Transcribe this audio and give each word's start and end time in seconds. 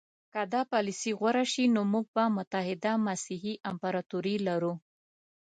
که 0.33 0.41
دا 0.53 0.61
پالیسي 0.71 1.11
غوره 1.19 1.43
شي 1.51 1.63
نو 1.75 1.81
موږ 1.91 2.05
به 2.15 2.23
متحده 2.37 2.91
مسیحي 3.07 3.53
امپراطوري 3.69 4.35
لرو. 4.47 4.73